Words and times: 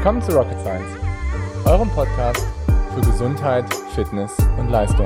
Willkommen 0.00 0.22
zu 0.22 0.32
Rocket 0.34 0.58
Science, 0.60 0.96
eurem 1.66 1.90
Podcast 1.90 2.42
für 2.94 3.02
Gesundheit, 3.02 3.66
Fitness 3.94 4.34
und 4.58 4.70
Leistung. 4.70 5.04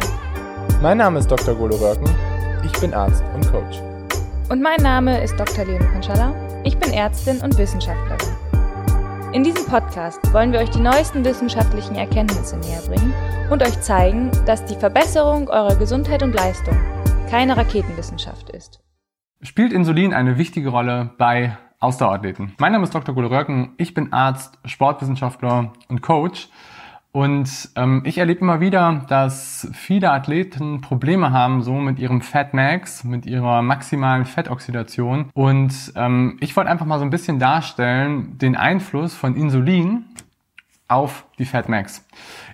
Mein 0.82 0.98
Name 0.98 1.18
ist 1.18 1.28
Dr. 1.28 1.52
Golo 1.56 1.74
Röcken, 1.74 2.08
ich 2.64 2.70
bin 2.80 2.94
Arzt 2.94 3.24
und 3.34 3.44
Coach. 3.50 3.80
Und 4.50 4.62
mein 4.62 4.80
Name 4.80 5.20
ist 5.20 5.36
Dr. 5.36 5.64
Leon 5.64 5.84
Konschalla, 5.90 6.32
ich 6.62 6.78
bin 6.78 6.92
Ärztin 6.92 7.40
und 7.40 7.58
Wissenschaftlerin. 7.58 8.36
In 9.32 9.42
diesem 9.42 9.66
Podcast 9.66 10.32
wollen 10.32 10.52
wir 10.52 10.60
euch 10.60 10.70
die 10.70 10.78
neuesten 10.78 11.24
wissenschaftlichen 11.24 11.96
Erkenntnisse 11.96 12.56
näher 12.58 12.82
bringen 12.86 13.12
und 13.50 13.64
euch 13.64 13.80
zeigen, 13.80 14.30
dass 14.46 14.64
die 14.64 14.76
Verbesserung 14.76 15.48
eurer 15.48 15.74
Gesundheit 15.74 16.22
und 16.22 16.36
Leistung 16.36 16.78
keine 17.28 17.56
Raketenwissenschaft 17.56 18.48
ist. 18.50 18.80
Spielt 19.42 19.72
Insulin 19.72 20.14
eine 20.14 20.38
wichtige 20.38 20.68
Rolle 20.68 21.10
bei 21.18 21.58
Ausdauerathleten? 21.84 22.54
Mein 22.58 22.72
Name 22.72 22.84
ist 22.84 22.94
Dr. 22.94 23.14
Golo 23.14 23.28
Röcken, 23.28 23.74
ich 23.76 23.94
bin 23.94 24.12
Arzt, 24.12 24.58
Sportwissenschaftler 24.64 25.72
und 25.88 26.02
Coach. 26.02 26.48
Und 27.12 27.68
ähm, 27.76 28.02
ich 28.04 28.18
erlebe 28.18 28.40
immer 28.40 28.58
wieder, 28.58 29.04
dass 29.06 29.68
viele 29.72 30.10
Athleten 30.10 30.80
Probleme 30.80 31.30
haben 31.30 31.62
so 31.62 31.74
mit 31.74 32.00
ihrem 32.00 32.22
Fat 32.22 32.54
Max, 32.54 33.04
mit 33.04 33.24
ihrer 33.24 33.62
maximalen 33.62 34.24
Fettoxidation. 34.24 35.30
Und 35.32 35.92
ähm, 35.94 36.38
ich 36.40 36.56
wollte 36.56 36.70
einfach 36.70 36.86
mal 36.86 36.98
so 36.98 37.04
ein 37.04 37.10
bisschen 37.10 37.38
darstellen 37.38 38.36
den 38.38 38.56
Einfluss 38.56 39.14
von 39.14 39.36
Insulin 39.36 40.06
auf 40.86 41.26
die 41.38 41.46
Fat 41.46 41.68
Max. 41.68 42.06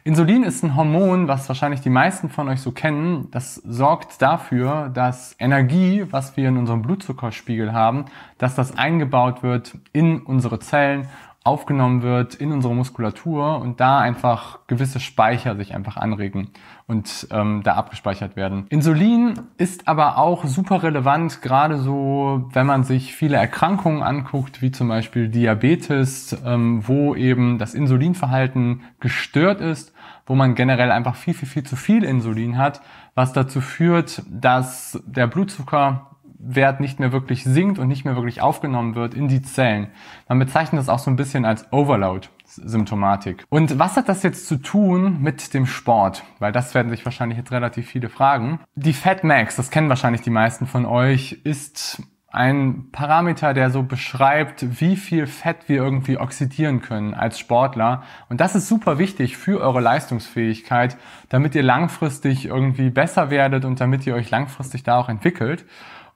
Insulin 0.04 0.44
ist 0.44 0.62
ein 0.62 0.76
Hormon, 0.76 1.26
was 1.26 1.48
wahrscheinlich 1.48 1.80
die 1.80 1.90
meisten 1.90 2.30
von 2.30 2.48
euch 2.48 2.60
so 2.60 2.70
kennen. 2.70 3.28
Das 3.32 3.56
sorgt 3.56 4.22
dafür, 4.22 4.88
dass 4.88 5.34
Energie, 5.38 6.06
was 6.10 6.36
wir 6.36 6.48
in 6.48 6.56
unserem 6.56 6.82
Blutzuckerspiegel 6.82 7.72
haben, 7.72 8.04
dass 8.38 8.54
das 8.54 8.76
eingebaut 8.78 9.42
wird 9.42 9.76
in 9.92 10.20
unsere 10.22 10.60
Zellen 10.60 11.08
aufgenommen 11.42 12.02
wird 12.02 12.34
in 12.34 12.52
unsere 12.52 12.74
Muskulatur 12.74 13.60
und 13.60 13.80
da 13.80 13.98
einfach 13.98 14.58
gewisse 14.66 15.00
Speicher 15.00 15.56
sich 15.56 15.74
einfach 15.74 15.96
anregen 15.96 16.50
und 16.86 17.28
ähm, 17.30 17.62
da 17.64 17.76
abgespeichert 17.76 18.36
werden. 18.36 18.66
Insulin 18.68 19.40
ist 19.56 19.88
aber 19.88 20.18
auch 20.18 20.44
super 20.44 20.82
relevant, 20.82 21.40
gerade 21.40 21.78
so, 21.78 22.50
wenn 22.52 22.66
man 22.66 22.84
sich 22.84 23.14
viele 23.14 23.38
Erkrankungen 23.38 24.02
anguckt, 24.02 24.60
wie 24.60 24.70
zum 24.70 24.88
Beispiel 24.88 25.28
Diabetes, 25.28 26.36
ähm, 26.44 26.86
wo 26.86 27.14
eben 27.14 27.56
das 27.56 27.72
Insulinverhalten 27.72 28.82
gestört 29.00 29.62
ist, 29.62 29.94
wo 30.26 30.34
man 30.34 30.54
generell 30.54 30.90
einfach 30.90 31.14
viel, 31.14 31.32
viel, 31.32 31.48
viel 31.48 31.62
zu 31.64 31.74
viel 31.74 32.04
Insulin 32.04 32.58
hat, 32.58 32.82
was 33.14 33.32
dazu 33.32 33.62
führt, 33.62 34.22
dass 34.28 35.02
der 35.06 35.26
Blutzucker 35.26 36.10
Wert 36.42 36.80
nicht 36.80 36.98
mehr 36.98 37.12
wirklich 37.12 37.44
sinkt 37.44 37.78
und 37.78 37.88
nicht 37.88 38.04
mehr 38.04 38.16
wirklich 38.16 38.40
aufgenommen 38.40 38.94
wird 38.94 39.14
in 39.14 39.28
die 39.28 39.42
Zellen. 39.42 39.88
Man 40.28 40.38
bezeichnet 40.38 40.80
das 40.80 40.88
auch 40.88 40.98
so 40.98 41.10
ein 41.10 41.16
bisschen 41.16 41.44
als 41.44 41.72
Overload. 41.72 42.28
Symptomatik. 42.52 43.44
Und 43.48 43.78
was 43.78 43.96
hat 43.96 44.08
das 44.08 44.24
jetzt 44.24 44.48
zu 44.48 44.56
tun 44.56 45.22
mit 45.22 45.54
dem 45.54 45.66
Sport? 45.66 46.24
Weil 46.40 46.50
das 46.50 46.74
werden 46.74 46.90
sich 46.90 47.04
wahrscheinlich 47.04 47.38
jetzt 47.38 47.52
relativ 47.52 47.86
viele 47.86 48.08
fragen. 48.08 48.58
Die 48.74 48.92
Fat 48.92 49.22
Max, 49.22 49.54
das 49.54 49.70
kennen 49.70 49.88
wahrscheinlich 49.88 50.22
die 50.22 50.30
meisten 50.30 50.66
von 50.66 50.84
euch, 50.84 51.40
ist 51.44 52.02
ein 52.32 52.90
Parameter, 52.92 53.54
der 53.54 53.70
so 53.70 53.82
beschreibt, 53.82 54.80
wie 54.80 54.96
viel 54.96 55.26
Fett 55.26 55.68
wir 55.68 55.76
irgendwie 55.76 56.16
oxidieren 56.16 56.80
können 56.80 57.12
als 57.12 57.40
Sportler. 57.40 58.04
Und 58.28 58.40
das 58.40 58.54
ist 58.54 58.68
super 58.68 58.98
wichtig 58.98 59.36
für 59.36 59.60
eure 59.60 59.80
Leistungsfähigkeit, 59.80 60.96
damit 61.28 61.56
ihr 61.56 61.64
langfristig 61.64 62.46
irgendwie 62.46 62.90
besser 62.90 63.30
werdet 63.30 63.64
und 63.64 63.80
damit 63.80 64.06
ihr 64.06 64.14
euch 64.14 64.30
langfristig 64.30 64.84
da 64.84 64.98
auch 64.98 65.08
entwickelt. 65.08 65.66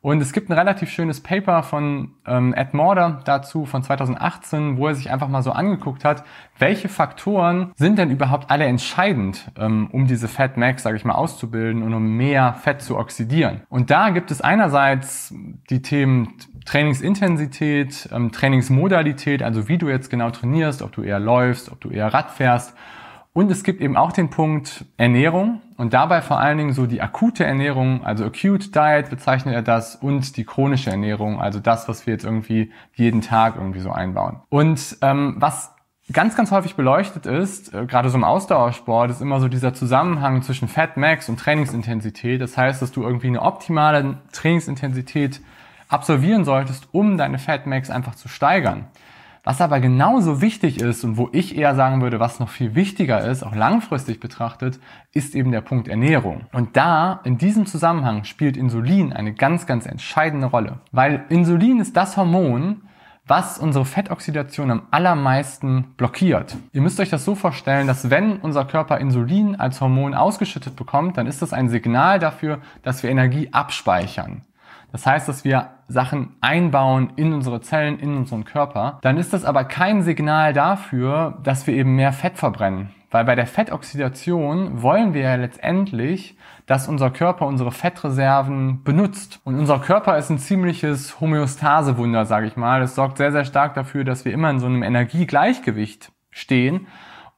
Und 0.05 0.21
es 0.21 0.35
gibt 0.35 0.51
ein 0.51 0.53
relativ 0.53 0.91
schönes 0.91 1.23
Paper 1.23 1.63
von 1.63 2.11
ähm, 2.27 2.53
Ed 2.53 2.75
Morder 2.75 3.23
dazu 3.25 3.65
von 3.65 3.83
2018, 3.83 4.77
wo 4.77 4.89
er 4.89 4.95
sich 4.95 5.11
einfach 5.11 5.29
mal 5.29 5.41
so 5.41 5.51
angeguckt 5.51 6.05
hat, 6.05 6.25
welche 6.59 6.91
Faktoren 6.91 7.73
sind 7.77 7.97
denn 7.97 8.11
überhaupt 8.11 8.51
alle 8.51 8.67
entscheidend, 8.67 9.51
ähm, 9.59 9.89
um 9.93 10.07
diese 10.07 10.29
Fat 10.29 10.59
Max, 10.59 10.83
sage 10.83 10.99
ich 10.99 11.07
mal, 11.07 11.15
auszubilden 11.15 11.83
und 11.83 11.95
um 11.95 12.19
mehr 12.19 12.53
Fett 12.53 12.83
zu 12.83 12.99
oxidieren. 12.99 13.63
Und 13.71 13.91
da 13.91 14.11
gibt 14.11 14.31
es 14.31 14.43
einerseits 14.43 15.35
die 15.71 15.81
Themen 15.81 16.35
Trainingsintensität, 16.67 18.11
ähm, 18.13 18.31
Trainingsmodalität, 18.31 19.43
also 19.43 19.69
wie 19.69 19.79
du 19.79 19.89
jetzt 19.89 20.11
genau 20.11 20.29
trainierst, 20.29 20.83
ob 20.83 20.93
du 20.93 21.01
eher 21.01 21.19
läufst, 21.19 21.73
ob 21.73 21.81
du 21.81 21.89
eher 21.89 22.13
Rad 22.13 22.31
fährst 22.31 22.77
und 23.35 23.51
es 23.51 23.65
gibt 23.65 23.81
eben 23.81 23.97
auch 23.97 24.13
den 24.13 24.31
Punkt 24.31 24.87
Ernährung 24.97 25.61
und 25.77 25.93
dabei 25.93 26.23
vor 26.23 26.39
allen 26.39 26.57
Dingen 26.57 26.73
so 26.73 26.87
die 26.87 27.03
akute 27.03 27.45
Ernährung, 27.45 28.05
also 28.05 28.25
Acute 28.25 28.71
Diet 28.71 29.11
bezeichnet 29.11 29.55
er 29.55 29.63
das 29.63 29.97
und 29.97 30.37
die 30.37 30.45
chronische 30.45 30.91
Ernährung, 30.91 31.41
also 31.41 31.59
das, 31.59 31.89
was 31.89 32.07
wir 32.07 32.15
jetzt 32.15 32.25
irgendwie 32.25 32.73
jeden 32.95 33.21
Tag 33.21 33.57
irgendwie 33.57 33.81
so 33.81 33.91
einbauen. 33.91 34.41
Und 34.51 34.99
ähm, 35.03 35.35
was 35.39 35.75
ganz, 36.13 36.37
ganz 36.37 36.53
häufig 36.53 36.77
beleuchtet 36.77 37.27
ist, 37.27 37.75
äh, 37.75 37.87
gerade 37.87 38.09
so 38.09 38.17
im 38.17 38.23
Ausdauersport, 38.23 39.11
ist 39.11 39.21
immer 39.21 39.41
so 39.41 39.49
dieser 39.49 39.75
Zusammenhang 39.75 40.43
zwischen 40.43 40.69
Fat 40.69 40.97
Max 40.97 41.29
und 41.29 41.41
Trainingsintensität. 41.41 42.41
Das 42.41 42.57
heißt, 42.57 42.81
dass 42.83 42.93
du 42.93 43.03
irgendwie 43.03 43.27
eine 43.27 43.43
optimale 43.43 44.19
Trainingsintensität 44.31 45.41
absolvieren 45.89 46.45
solltest, 46.45 46.89
um 46.93 47.17
deine 47.17 47.39
Fat 47.39 47.67
Max 47.67 47.91
einfach 47.91 48.15
zu 48.15 48.29
steigern. 48.29 48.87
Was 49.47 49.61
aber 49.61 49.79
genauso 49.79 50.41
wichtig 50.41 50.81
ist 50.81 51.05
und 51.05 51.19
wo 51.19 51.29
ich 51.33 51.57
eher 51.57 51.75
sagen 51.75 52.01
würde, 52.01 52.19
was 52.19 52.41
noch 52.41 52.49
viel 52.49 52.75
wichtiger 52.75 53.21
ist, 53.27 53.43
auch 53.43 53.55
langfristig 53.55 54.19
betrachtet, 54.19 54.81
ist 55.13 55.35
eben 55.35 55.53
der 55.53 55.61
Punkt 55.61 55.87
Ernährung. 55.87 56.47
Und 56.53 56.79
da, 56.79 57.21
in 57.25 57.37
diesem 57.37 57.67
Zusammenhang, 57.67 58.25
spielt 58.25 58.57
Insulin 58.57 59.13
eine 59.13 59.35
ganz, 59.35 59.67
ganz 59.67 59.85
entscheidende 59.85 60.47
Rolle. 60.47 60.79
Weil 60.93 61.25
Insulin 61.29 61.79
ist 61.79 61.95
das 61.95 62.17
Hormon, 62.17 62.81
was 63.27 63.59
unsere 63.59 63.85
Fettoxidation 63.85 64.71
am 64.71 64.83
allermeisten 64.91 65.95
blockiert. 65.99 66.57
Ihr 66.73 66.81
müsst 66.81 66.99
euch 66.99 67.11
das 67.11 67.27
so 67.27 67.35
vorstellen, 67.35 67.87
dass 67.87 68.09
wenn 68.09 68.39
unser 68.39 68.65
Körper 68.65 68.99
Insulin 68.99 69.57
als 69.57 69.81
Hormon 69.81 70.15
ausgeschüttet 70.15 70.75
bekommt, 70.75 71.19
dann 71.19 71.27
ist 71.27 71.43
das 71.43 71.53
ein 71.53 71.69
Signal 71.69 72.19
dafür, 72.19 72.61
dass 72.83 73.03
wir 73.03 73.11
Energie 73.11 73.51
abspeichern. 73.53 74.43
Das 74.95 75.07
heißt, 75.07 75.29
dass 75.29 75.43
wir 75.43 75.71
Sachen 75.89 76.37
einbauen 76.41 77.15
in 77.17 77.33
unsere 77.33 77.61
Zellen, 77.61 77.99
in 77.99 78.17
unseren 78.17 78.45
Körper. 78.45 79.01
Dann 79.03 79.17
ist 79.17 79.33
das 79.33 79.45
aber 79.45 79.65
kein 79.65 80.03
Signal 80.03 80.53
dafür, 80.53 81.41
dass 81.43 81.67
wir 81.67 81.75
eben 81.75 81.97
mehr 81.97 82.13
Fett 82.13 82.39
verbrennen. 82.39 82.91
Weil 83.11 83.25
bei 83.25 83.35
der 83.35 83.49
Fettoxidation 83.49 84.83
wollen 84.83 85.13
wir 85.13 85.23
ja 85.23 85.35
letztendlich, 85.35 86.39
dass 86.67 86.87
unser 86.87 87.11
Körper 87.11 87.49
unsere 87.49 87.73
Fettreserven 87.73 88.85
benutzt. 88.85 89.41
Und 89.43 89.59
unser 89.59 89.81
Körper 89.81 90.17
ist 90.17 90.31
ein 90.31 90.39
ziemliches 90.39 91.21
Homöostasewunder, 91.21 92.25
sage 92.25 92.47
ich 92.47 92.55
mal. 92.55 92.81
Es 92.81 92.95
sorgt 92.95 93.17
sehr, 93.19 93.33
sehr 93.33 93.45
stark 93.45 93.75
dafür, 93.75 94.05
dass 94.05 94.25
wir 94.25 94.33
immer 94.33 94.51
in 94.51 94.61
so 94.61 94.67
einem 94.67 94.85
Energiegleichgewicht 94.85 96.13
stehen 96.31 96.87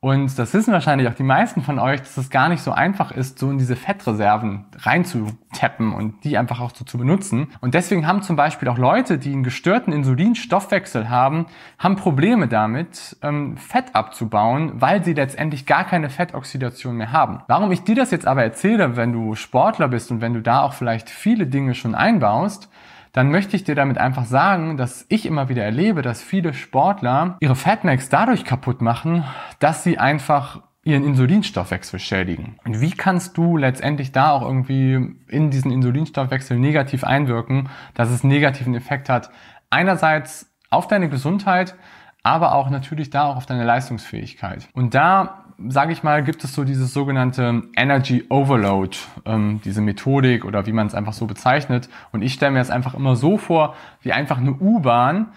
und 0.06 0.38
das 0.38 0.54
wissen 0.54 0.72
wahrscheinlich 0.72 1.08
auch 1.08 1.14
die 1.14 1.24
meisten 1.24 1.62
von 1.62 1.80
euch, 1.80 1.98
dass 1.98 2.16
es 2.16 2.30
gar 2.30 2.48
nicht 2.48 2.62
so 2.62 2.70
einfach 2.70 3.10
ist, 3.10 3.40
so 3.40 3.50
in 3.50 3.58
diese 3.58 3.74
Fettreserven 3.74 4.64
reinzutappen 4.78 5.92
und 5.92 6.22
die 6.22 6.38
einfach 6.38 6.60
auch 6.60 6.70
so 6.72 6.84
zu 6.84 6.96
benutzen. 6.96 7.48
Und 7.60 7.74
deswegen 7.74 8.06
haben 8.06 8.22
zum 8.22 8.36
Beispiel 8.36 8.68
auch 8.68 8.78
Leute, 8.78 9.18
die 9.18 9.32
einen 9.32 9.42
gestörten 9.42 9.92
Insulinstoffwechsel 9.92 11.10
haben, 11.10 11.46
haben 11.80 11.96
Probleme 11.96 12.46
damit, 12.46 13.16
ähm, 13.20 13.56
Fett 13.56 13.96
abzubauen, 13.96 14.74
weil 14.76 15.02
sie 15.02 15.12
letztendlich 15.12 15.66
gar 15.66 15.82
keine 15.82 16.08
Fettoxidation 16.08 16.96
mehr 16.96 17.10
haben. 17.10 17.40
Warum 17.48 17.72
ich 17.72 17.82
dir 17.82 17.96
das 17.96 18.12
jetzt 18.12 18.28
aber 18.28 18.44
erzähle, 18.44 18.94
wenn 18.94 19.12
du 19.12 19.34
Sportler 19.34 19.88
bist 19.88 20.12
und 20.12 20.20
wenn 20.20 20.34
du 20.34 20.40
da 20.40 20.62
auch 20.62 20.74
vielleicht 20.74 21.10
viele 21.10 21.48
Dinge 21.48 21.74
schon 21.74 21.96
einbaust, 21.96 22.68
dann 23.16 23.30
möchte 23.30 23.56
ich 23.56 23.64
dir 23.64 23.74
damit 23.74 23.96
einfach 23.96 24.26
sagen, 24.26 24.76
dass 24.76 25.06
ich 25.08 25.24
immer 25.24 25.48
wieder 25.48 25.64
erlebe, 25.64 26.02
dass 26.02 26.20
viele 26.20 26.52
Sportler 26.52 27.38
ihre 27.40 27.56
Fatmax 27.56 28.10
dadurch 28.10 28.44
kaputt 28.44 28.82
machen, 28.82 29.24
dass 29.58 29.82
sie 29.82 29.96
einfach 29.96 30.60
ihren 30.84 31.02
Insulinstoffwechsel 31.02 31.98
schädigen. 31.98 32.58
Und 32.66 32.82
wie 32.82 32.90
kannst 32.90 33.38
du 33.38 33.56
letztendlich 33.56 34.12
da 34.12 34.32
auch 34.32 34.42
irgendwie 34.42 35.16
in 35.28 35.50
diesen 35.50 35.70
Insulinstoffwechsel 35.70 36.58
negativ 36.58 37.04
einwirken, 37.04 37.70
dass 37.94 38.10
es 38.10 38.22
negativen 38.22 38.74
Effekt 38.74 39.08
hat? 39.08 39.30
Einerseits 39.70 40.54
auf 40.68 40.86
deine 40.86 41.08
Gesundheit, 41.08 41.74
aber 42.22 42.54
auch 42.54 42.68
natürlich 42.68 43.08
da 43.08 43.24
auch 43.24 43.36
auf 43.36 43.46
deine 43.46 43.64
Leistungsfähigkeit. 43.64 44.68
Und 44.74 44.94
da 44.94 45.45
sage 45.68 45.92
ich 45.92 46.02
mal, 46.02 46.22
gibt 46.22 46.44
es 46.44 46.54
so 46.54 46.64
dieses 46.64 46.92
sogenannte 46.92 47.62
Energy 47.76 48.24
Overload, 48.28 48.96
ähm, 49.24 49.60
diese 49.64 49.80
Methodik 49.80 50.44
oder 50.44 50.66
wie 50.66 50.72
man 50.72 50.86
es 50.86 50.94
einfach 50.94 51.12
so 51.12 51.26
bezeichnet. 51.26 51.88
Und 52.12 52.22
ich 52.22 52.34
stelle 52.34 52.52
mir 52.52 52.60
es 52.60 52.70
einfach 52.70 52.94
immer 52.94 53.16
so 53.16 53.38
vor, 53.38 53.74
wie 54.02 54.12
einfach 54.12 54.38
eine 54.38 54.52
U-Bahn, 54.52 55.28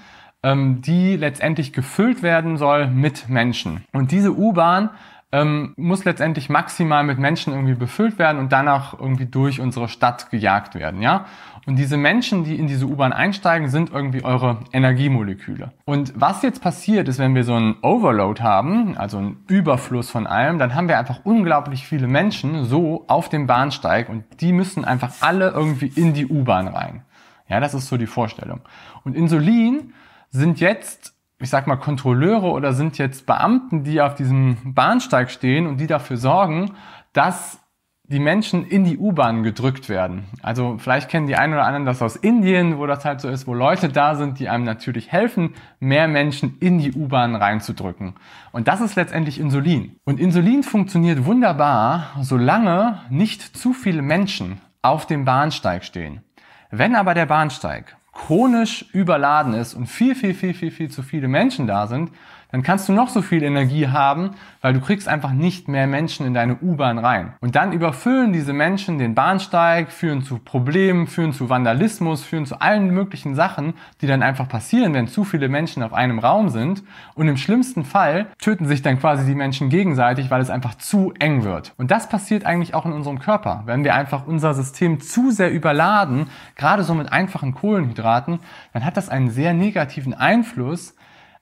ähm, 0.44 0.82
die 0.82 1.16
letztendlich 1.16 1.74
gefüllt 1.74 2.22
werden 2.22 2.58
soll 2.58 2.88
mit 2.88 3.30
Menschen. 3.30 3.84
Und 3.94 4.12
diese 4.12 4.38
U-Bahn 4.38 4.90
ähm, 5.32 5.74
muss 5.78 6.06
letztendlich 6.06 6.50
maximal 6.50 7.04
mit 7.04 7.20
Menschen 7.20 7.54
irgendwie 7.54 7.76
befüllt 7.76 8.18
werden 8.18 8.40
und 8.40 8.52
danach 8.52 9.00
irgendwie 9.00 9.28
durch 9.28 9.62
unsere 9.62 9.88
Stadt 9.88 10.32
gejagt 10.32 10.76
werden, 10.76 11.02
ja. 11.02 11.26
Und 11.68 11.76
diese 11.76 11.98
Menschen, 11.98 12.44
die 12.44 12.56
in 12.56 12.66
diese 12.66 12.88
U-Bahn 12.88 13.14
einsteigen, 13.14 13.70
sind 13.70 13.92
irgendwie 13.92 14.24
eure 14.24 14.62
Energiemoleküle. 14.74 15.72
Und 15.86 16.14
was 16.16 16.42
jetzt 16.42 16.64
passiert 16.64 17.08
ist, 17.08 17.20
wenn 17.20 17.36
wir 17.36 17.44
so 17.44 17.54
einen 17.54 17.76
Overload 17.84 18.42
haben, 18.42 18.98
also 18.98 19.20
einen 19.20 19.44
Überfluss 19.48 20.10
von 20.10 20.26
allem, 20.26 20.58
dann 20.58 20.74
haben 20.74 20.88
wir 20.88 20.98
einfach 20.98 21.20
unglaublich 21.26 21.86
viele 21.86 22.08
Menschen 22.08 22.66
so 22.66 23.06
auf 23.08 23.30
dem 23.30 23.46
Bahnsteig 23.46 24.10
und 24.10 24.24
die 24.42 24.52
müssen 24.52 24.84
einfach 24.84 25.12
alle 25.20 25.50
irgendwie 25.50 25.92
in 25.96 26.14
die 26.14 26.26
U-Bahn 26.26 26.68
rein. 26.68 27.04
Ja, 27.48 27.60
das 27.60 27.76
ist 27.76 27.88
so 27.88 27.98
die 27.98 28.08
Vorstellung. 28.08 28.62
Und 29.04 29.16
Insulin 29.16 29.94
sind 30.32 30.60
jetzt 30.60 31.14
ich 31.40 31.50
sag 31.50 31.68
mal, 31.68 31.78
Kontrolleure 31.78 32.52
oder 32.52 32.74
sind 32.74 32.98
jetzt 32.98 33.26
Beamten, 33.26 33.84
die 33.84 34.02
auf 34.02 34.16
diesem 34.16 34.58
Bahnsteig 34.74 35.32
stehen 35.32 35.68
und 35.68 35.78
die 35.78 35.88
dafür 35.88 36.18
sorgen, 36.18 36.72
dass 37.14 37.60
die 38.04 38.20
Menschen 38.20 38.66
in 38.66 38.84
die 38.84 38.98
U-Bahn 38.98 39.44
gedrückt 39.44 39.88
werden. 39.88 40.26
Also 40.42 40.78
vielleicht 40.80 41.10
kennen 41.10 41.28
die 41.28 41.36
einen 41.36 41.54
oder 41.54 41.66
anderen 41.66 41.86
das 41.86 42.02
aus 42.02 42.16
Indien, 42.16 42.80
wo 42.80 42.88
das 42.88 43.06
halt 43.06 43.22
so 43.22 43.30
ist, 43.30 43.46
wo 43.46 43.54
Leute 43.54 43.88
da 43.90 44.16
sind, 44.16 44.40
die 44.40 44.50
einem 44.50 44.64
natürlich 44.64 45.12
helfen, 45.12 45.54
mehr 45.80 46.08
Menschen 46.08 46.58
in 46.60 46.80
die 46.80 46.92
U-Bahn 46.92 47.36
reinzudrücken. 47.36 48.16
Und 48.52 48.68
das 48.68 48.82
ist 48.82 48.96
letztendlich 48.96 49.40
Insulin. 49.40 49.96
Und 50.06 50.20
Insulin 50.20 50.64
funktioniert 50.64 51.26
wunderbar, 51.26 52.08
solange 52.22 53.00
nicht 53.12 53.56
zu 53.56 53.74
viele 53.74 54.02
Menschen 54.02 54.60
auf 54.82 55.06
dem 55.06 55.24
Bahnsteig 55.24 55.84
stehen. 55.84 56.24
Wenn 56.72 56.96
aber 56.96 57.14
der 57.14 57.28
Bahnsteig 57.28 57.96
chronisch 58.20 58.86
überladen 58.94 59.54
ist 59.54 59.74
und 59.74 59.88
viel, 59.88 60.14
viel, 60.14 60.34
viel, 60.34 60.54
viel, 60.54 60.72
viel 60.72 60.92
zu 60.92 61.04
viele 61.04 61.28
Menschen 61.28 61.68
da 61.68 61.88
sind, 61.88 62.12
dann 62.52 62.64
kannst 62.64 62.90
du 62.90 62.94
noch 62.94 63.10
so 63.10 63.22
viel 63.22 63.44
Energie 63.44 63.88
haben, 63.88 64.32
weil 64.62 64.74
du 64.74 64.82
kriegst 64.82 65.08
einfach 65.08 65.32
nicht 65.32 65.68
mehr 65.68 65.86
Menschen 65.86 66.26
in 66.26 66.34
deine 66.34 66.58
U-Bahn 66.58 66.98
rein. 66.98 67.34
Und 67.42 67.56
dann 67.56 67.72
überfüllen 67.72 68.34
diese 68.34 68.54
Menschen 68.54 68.98
den 68.98 69.14
Bahnsteig, 69.14 69.92
führen 69.92 70.24
zu 70.24 70.40
Problemen, 70.40 71.06
führen 71.06 71.32
zu 71.32 71.50
Vandalismus, 71.50 72.24
führen 72.24 72.48
zu 72.48 72.60
allen 72.60 72.90
möglichen 72.90 73.36
Sachen, 73.36 73.76
die 74.02 74.08
dann 74.08 74.24
einfach 74.24 74.50
passieren, 74.50 74.96
wenn 74.96 75.08
zu 75.08 75.24
viele 75.24 75.48
Menschen 75.48 75.84
auf 75.84 75.94
einem 75.94 76.18
Raum 76.18 76.50
sind. 76.50 76.84
Und 77.14 77.28
im 77.28 77.38
schlimmsten 77.38 77.86
Fall 77.86 78.28
töten 78.40 78.66
sich 78.66 78.82
dann 78.82 79.00
quasi 79.00 79.26
die 79.26 79.36
Menschen 79.36 79.70
gegenseitig, 79.70 80.32
weil 80.32 80.42
es 80.42 80.50
einfach 80.50 80.74
zu 80.76 81.14
eng 81.20 81.44
wird. 81.44 81.74
Und 81.78 81.92
das 81.92 82.10
passiert 82.10 82.46
eigentlich 82.46 82.74
auch 82.74 82.86
in 82.88 82.94
unserem 82.94 83.20
Körper. 83.20 83.62
Wenn 83.66 83.84
wir 83.84 83.94
einfach 83.94 84.26
unser 84.26 84.56
System 84.56 85.00
zu 85.00 85.30
sehr 85.30 85.52
überladen, 85.52 86.28
gerade 86.56 86.84
so 86.84 86.96
mit 86.96 87.12
einfachen 87.12 87.54
Kohlenhydraten, 87.54 88.40
dann 88.74 88.86
hat 88.86 88.98
das 88.98 89.10
einen 89.10 89.30
sehr 89.30 89.54
negativen 89.54 90.16
Einfluss 90.16 90.96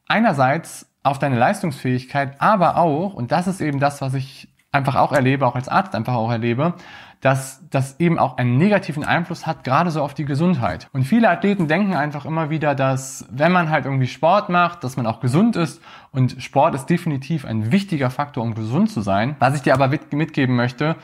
einerseits 0.08 0.88
auf 1.08 1.20
deine 1.20 1.38
Leistungsfähigkeit, 1.38 2.40
aber 2.40 2.78
auch, 2.78 3.14
und 3.14 3.32
das 3.32 3.48
ist 3.48 3.62
eben 3.62 3.80
das, 3.80 4.02
was 4.02 4.14
ich 4.14 4.50
einfach 4.72 4.96
auch 4.96 5.12
erlebe, 5.12 5.46
auch 5.46 5.56
als 5.56 5.70
Arzt 5.70 5.96
einfach 5.96 6.14
auch 6.14 6.32
erlebe, 6.32 6.74
dass 7.22 7.64
das 7.70 8.00
eben 8.00 8.20
auch 8.20 8.38
einen 8.38 8.58
negativen 8.58 9.04
Einfluss 9.04 9.48
hat, 9.48 9.64
gerade 9.64 9.90
so 9.90 10.04
auf 10.04 10.14
die 10.14 10.26
Gesundheit. 10.26 10.88
Und 10.94 11.04
viele 11.04 11.30
Athleten 11.30 11.68
denken 11.68 11.96
einfach 11.96 12.26
immer 12.26 12.50
wieder, 12.50 12.76
dass 12.76 13.26
wenn 13.32 13.52
man 13.52 13.72
halt 13.72 13.86
irgendwie 13.86 14.08
Sport 14.08 14.50
macht, 14.50 14.84
dass 14.84 14.98
man 14.98 15.08
auch 15.08 15.20
gesund 15.20 15.56
ist. 15.56 15.82
Und 16.12 16.42
Sport 16.44 16.76
ist 16.76 16.86
definitiv 16.86 17.44
ein 17.46 17.72
wichtiger 17.72 18.12
Faktor, 18.12 18.44
um 18.44 18.54
gesund 18.54 18.92
zu 18.92 19.02
sein. 19.02 19.36
Was 19.40 19.56
ich 19.56 19.64
dir 19.64 19.74
aber 19.74 19.88
mitgeben 19.88 20.56
möchte, 20.56 20.96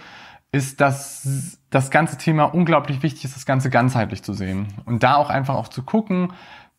ist, 0.52 0.82
dass 0.82 1.58
das 1.72 1.90
ganze 1.90 2.20
Thema 2.20 2.44
unglaublich 2.44 3.02
wichtig 3.02 3.26
ist, 3.26 3.36
das 3.36 3.48
Ganze 3.48 3.72
ganzheitlich 3.72 4.22
zu 4.22 4.34
sehen. 4.34 4.68
Und 4.86 5.02
da 5.02 5.16
auch 5.16 5.32
einfach 5.32 5.56
auch 5.56 5.68
zu 5.68 5.82
gucken, 5.82 6.32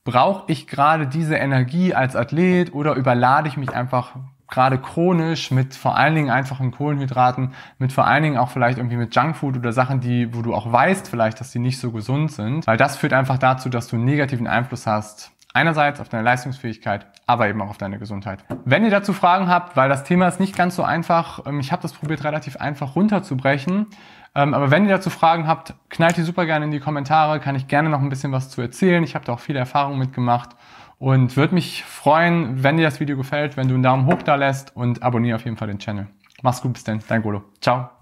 brauche 0.05 0.45
ich 0.53 0.67
gerade 0.67 1.06
diese 1.06 1.37
Energie 1.37 1.95
als 1.95 2.15
Athlet 2.15 2.75
oder 2.75 2.95
überlade 2.95 3.49
ich 3.49 3.56
mich 3.56 3.71
einfach 3.75 4.15
gerade 4.49 4.79
chronisch 4.79 5.51
mit 5.51 5.75
vor 5.75 5.97
allen 5.97 6.15
Dingen 6.15 6.31
einfachen 6.31 6.71
Kohlenhydraten, 6.71 7.55
mit 7.79 7.93
vor 7.93 8.06
allen 8.06 8.23
Dingen 8.23 8.37
auch 8.37 8.51
vielleicht 8.51 8.79
irgendwie 8.79 8.97
mit 8.97 9.15
Junkfood 9.17 9.56
oder 9.56 9.73
Sachen, 9.73 10.01
die, 10.01 10.35
wo 10.35 10.43
du 10.43 10.55
auch 10.55 10.71
weißt 10.71 11.09
vielleicht, 11.09 11.41
dass 11.41 11.51
die 11.51 11.59
nicht 11.59 11.81
so 11.81 11.91
gesund 11.91 12.31
sind, 12.31 12.67
weil 12.67 12.77
das 12.77 12.97
führt 12.97 13.15
einfach 13.15 13.39
dazu, 13.39 13.69
dass 13.69 13.89
du 13.89 13.97
einen 13.97 14.05
negativen 14.05 14.47
Einfluss 14.47 14.87
hast. 14.87 15.33
Einerseits 15.56 16.01
auf 16.01 16.09
deine 16.09 16.25
Leistungsfähigkeit, 16.25 17.06
aber 17.27 17.49
eben 17.49 17.62
auch 17.62 17.69
auf 17.69 17.79
deine 17.79 17.99
Gesundheit. 17.99 18.41
Wenn 18.65 18.85
ihr 18.85 18.91
dazu 18.91 19.12
Fragen 19.12 19.49
habt, 19.49 19.77
weil 19.77 19.89
das 19.89 20.03
Thema 20.03 20.27
ist 20.27 20.41
nicht 20.41 20.56
ganz 20.56 20.75
so 20.75 20.83
einfach, 20.83 21.47
ähm, 21.47 21.61
ich 21.61 21.71
habe 21.71 21.81
das 21.81 21.93
probiert 21.93 22.25
relativ 22.25 22.56
einfach 22.56 22.97
runterzubrechen, 22.97 23.87
ähm, 24.35 24.55
aber 24.55 24.71
wenn 24.71 24.85
ihr 24.85 24.91
dazu 24.91 25.11
Fragen 25.11 25.47
habt, 25.47 25.75
knallt 25.91 26.17
die 26.17 26.23
super 26.23 26.47
gerne 26.47 26.65
in 26.65 26.71
die 26.71 26.81
Kommentare, 26.81 27.41
kann 27.41 27.55
ich 27.55 27.69
gerne 27.69 27.89
noch 27.89 28.01
ein 28.01 28.09
bisschen 28.09 28.33
was 28.33 28.51
zu 28.51 28.61
erzählen. 28.61 29.03
Ich 29.05 29.15
habe 29.15 29.25
da 29.25 29.33
auch 29.33 29.41
viele 29.41 29.59
Erfahrungen 29.59 29.99
mitgemacht 29.99 30.51
und 30.99 31.37
würde 31.37 31.55
mich 31.55 31.85
freuen, 31.85 32.63
wenn 32.63 32.77
dir 32.77 32.85
das 32.85 33.01
Video 33.01 33.17
gefällt, 33.17 33.57
wenn 33.57 33.69
du 33.69 33.75
einen 33.75 33.83
Daumen 33.83 34.07
hoch 34.07 34.23
da 34.23 34.35
lässt 34.35 34.77
und 34.77 35.03
abonniere 35.03 35.37
auf 35.37 35.45
jeden 35.45 35.57
Fall 35.57 35.69
den 35.69 35.79
Channel. 35.79 36.07
Mach's 36.43 36.63
gut, 36.63 36.75
bis 36.75 36.85
dann, 36.85 37.01
dein 37.09 37.23
Golo. 37.23 37.45
Ciao. 37.61 37.94